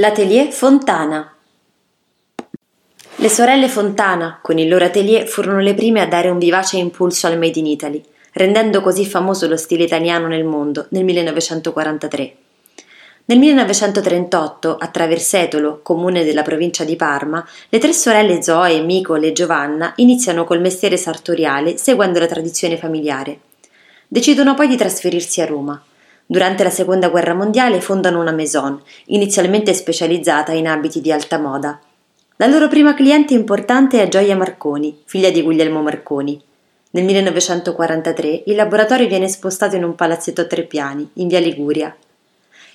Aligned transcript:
L'atelier 0.00 0.50
Fontana. 0.50 1.30
Le 3.16 3.28
sorelle 3.28 3.68
Fontana, 3.68 4.38
con 4.40 4.56
il 4.56 4.66
loro 4.66 4.86
atelier, 4.86 5.28
furono 5.28 5.60
le 5.60 5.74
prime 5.74 6.00
a 6.00 6.06
dare 6.06 6.30
un 6.30 6.38
vivace 6.38 6.78
impulso 6.78 7.26
al 7.26 7.36
Made 7.36 7.58
in 7.58 7.66
Italy, 7.66 8.02
rendendo 8.32 8.80
così 8.80 9.04
famoso 9.04 9.46
lo 9.46 9.58
stile 9.58 9.84
italiano 9.84 10.26
nel 10.26 10.44
mondo 10.44 10.86
nel 10.92 11.04
1943. 11.04 12.34
Nel 13.26 13.38
1938, 13.40 14.78
a 14.78 14.86
Traversetolo, 14.86 15.80
comune 15.82 16.24
della 16.24 16.40
provincia 16.40 16.84
di 16.84 16.96
Parma, 16.96 17.46
le 17.68 17.78
tre 17.78 17.92
sorelle 17.92 18.42
Zoe, 18.42 18.80
Micole 18.80 19.26
e 19.26 19.32
Giovanna 19.32 19.92
iniziano 19.96 20.44
col 20.44 20.62
mestiere 20.62 20.96
sartoriale 20.96 21.76
seguendo 21.76 22.18
la 22.18 22.26
tradizione 22.26 22.78
familiare. 22.78 23.40
Decidono 24.08 24.54
poi 24.54 24.66
di 24.66 24.76
trasferirsi 24.76 25.42
a 25.42 25.44
Roma. 25.44 25.84
Durante 26.30 26.62
la 26.62 26.70
seconda 26.70 27.08
guerra 27.08 27.34
mondiale 27.34 27.80
fondano 27.80 28.20
una 28.20 28.30
maison, 28.30 28.80
inizialmente 29.06 29.74
specializzata 29.74 30.52
in 30.52 30.68
abiti 30.68 31.00
di 31.00 31.10
alta 31.10 31.38
moda. 31.38 31.80
La 32.36 32.46
loro 32.46 32.68
prima 32.68 32.94
cliente 32.94 33.34
importante 33.34 34.00
è 34.00 34.06
Gioia 34.06 34.36
Marconi, 34.36 34.96
figlia 35.06 35.32
di 35.32 35.42
Guglielmo 35.42 35.82
Marconi. 35.82 36.40
Nel 36.90 37.02
1943 37.02 38.44
il 38.46 38.54
laboratorio 38.54 39.08
viene 39.08 39.26
spostato 39.26 39.74
in 39.74 39.82
un 39.82 39.96
palazzetto 39.96 40.42
a 40.42 40.44
tre 40.44 40.62
piani, 40.62 41.10
in 41.14 41.26
via 41.26 41.40
Liguria. 41.40 41.92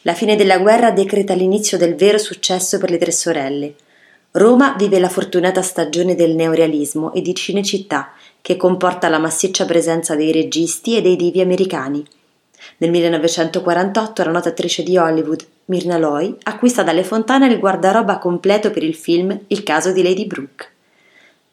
La 0.01 0.13
fine 0.13 0.35
della 0.35 0.57
guerra 0.57 0.91
decreta 0.91 1.33
l'inizio 1.33 1.77
del 1.77 1.95
vero 1.95 2.17
successo 2.17 2.77
per 2.77 2.89
le 2.89 2.97
tre 2.97 3.11
sorelle. 3.11 3.75
Roma 4.31 4.75
vive 4.77 4.99
la 4.99 5.07
fortunata 5.07 5.61
stagione 5.61 6.15
del 6.15 6.35
neorealismo 6.35 7.13
e 7.13 7.21
di 7.21 7.33
Cinecittà, 7.33 8.11
che 8.41 8.57
comporta 8.57 9.07
la 9.07 9.17
massiccia 9.17 9.63
presenza 9.63 10.13
dei 10.13 10.33
registi 10.33 10.97
e 10.97 11.01
dei 11.01 11.15
divi 11.15 11.39
americani. 11.39 12.05
Nel 12.77 12.89
1948 12.91 14.23
la 14.23 14.31
nota 14.31 14.49
attrice 14.49 14.83
di 14.83 14.97
Hollywood, 14.97 15.45
Mirna 15.65 15.97
Loy, 15.97 16.35
acquista 16.43 16.83
dalle 16.83 17.03
Fontane 17.03 17.47
il 17.47 17.59
guardaroba 17.59 18.17
completo 18.17 18.71
per 18.71 18.83
il 18.83 18.95
film 18.95 19.39
Il 19.47 19.63
caso 19.63 19.91
di 19.91 20.03
Lady 20.03 20.25
Brooke. 20.25 20.67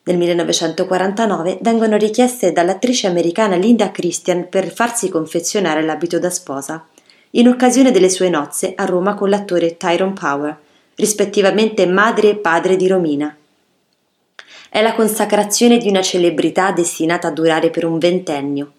Nel 0.04 0.16
1949 0.16 1.58
vengono 1.60 1.96
richieste 1.96 2.50
dall'attrice 2.50 3.06
americana 3.06 3.54
Linda 3.54 3.92
Christian 3.92 4.48
per 4.48 4.72
farsi 4.72 5.08
confezionare 5.08 5.82
l'abito 5.82 6.18
da 6.18 6.28
sposa, 6.28 6.84
in 7.30 7.48
occasione 7.48 7.92
delle 7.92 8.10
sue 8.10 8.28
nozze 8.28 8.72
a 8.76 8.84
Roma 8.84 9.14
con 9.14 9.30
l'attore 9.30 9.76
Tyrone 9.76 10.12
Power, 10.12 10.58
rispettivamente 10.96 11.86
madre 11.86 12.30
e 12.30 12.36
padre 12.36 12.74
di 12.76 12.88
Romina. 12.88 13.34
È 14.68 14.82
la 14.82 14.94
consacrazione 14.94 15.78
di 15.78 15.88
una 15.88 16.02
celebrità 16.02 16.72
destinata 16.72 17.28
a 17.28 17.30
durare 17.32 17.70
per 17.70 17.84
un 17.84 17.98
ventennio. 17.98 18.72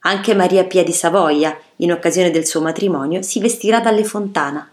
Anche 0.00 0.34
Maria 0.34 0.64
Pia 0.64 0.82
di 0.82 0.92
Savoia, 0.92 1.58
in 1.76 1.92
occasione 1.92 2.30
del 2.30 2.46
suo 2.46 2.60
matrimonio, 2.60 3.22
si 3.22 3.40
vestirà 3.40 3.80
dalle 3.80 4.04
Fontana. 4.04 4.68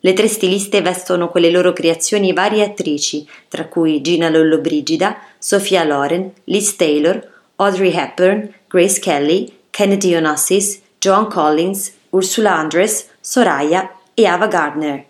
Le 0.00 0.12
tre 0.12 0.28
stiliste 0.28 0.80
vestono 0.80 1.28
con 1.28 1.40
le 1.40 1.50
loro 1.50 1.72
creazioni 1.72 2.32
varie 2.32 2.62
attrici, 2.62 3.28
tra 3.48 3.66
cui 3.66 4.00
Gina 4.00 4.28
Lollobrigida, 4.28 5.18
Sophia 5.38 5.82
Loren, 5.82 6.32
Liz 6.44 6.76
Taylor, 6.76 7.26
Audrey 7.56 7.92
Hepburn, 7.92 8.52
Grace 8.68 9.00
Kelly, 9.00 9.52
Kennedy 9.70 10.14
Onassis, 10.14 10.80
Joan 10.98 11.28
Collins, 11.28 11.92
Ursula 12.10 12.56
Andress, 12.56 13.06
Soraya 13.20 13.92
e 14.14 14.26
Ava 14.26 14.46
Gardner. 14.46 15.04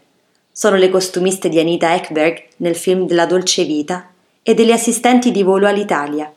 Sono 0.50 0.76
le 0.76 0.88
costumiste 0.88 1.48
di 1.48 1.58
Anita 1.58 1.94
Ekberg 1.94 2.44
nel 2.56 2.74
film 2.74 3.06
della 3.06 3.26
Dolce 3.26 3.64
Vita 3.64 4.10
e 4.42 4.54
delle 4.54 4.72
assistenti 4.72 5.30
di 5.30 5.42
volo 5.42 5.68
all'Italia. 5.68 6.32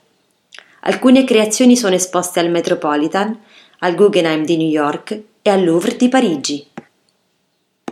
Alcune 0.81 1.23
creazioni 1.23 1.77
sono 1.77 1.95
esposte 1.95 2.39
al 2.39 2.49
Metropolitan, 2.49 3.39
al 3.83 3.95
Guggenheim 3.95 4.45
di 4.45 4.57
New 4.57 4.69
York 4.69 5.19
e 5.41 5.49
al 5.49 5.63
Louvre 5.63 5.95
di 5.95 6.07
Parigi. 6.07 6.67